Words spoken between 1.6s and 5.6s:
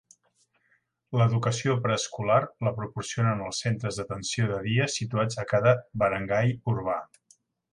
preescolar la proporcionen els centres d'atenció de dia situats a